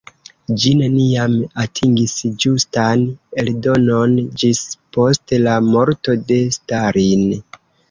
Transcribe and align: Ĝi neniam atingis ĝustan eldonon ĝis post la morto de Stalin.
Ĝi 0.61 0.69
neniam 0.77 1.35
atingis 1.63 2.13
ĝustan 2.45 3.05
eldonon 3.43 4.17
ĝis 4.45 4.65
post 4.99 5.37
la 5.45 5.61
morto 5.69 6.19
de 6.33 6.43
Stalin. 6.59 7.25